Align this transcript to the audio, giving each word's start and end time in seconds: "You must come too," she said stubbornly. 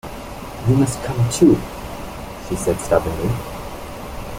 "You 0.67 0.75
must 0.77 1.03
come 1.03 1.29
too," 1.29 1.59
she 2.49 2.55
said 2.55 2.79
stubbornly. 2.79 3.29